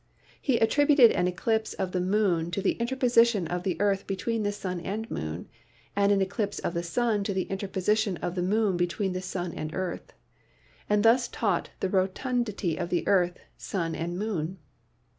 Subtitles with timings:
[0.41, 4.41] He at tributed an eclipse of the moon to the interposition of the earth between
[4.41, 5.47] the sun and moon,
[5.95, 9.53] and an eclipse of the sun to the interposition of the moon between the sun
[9.53, 10.11] and earth,
[10.89, 14.57] and thus taught the rotundity of the earth, sun and moon.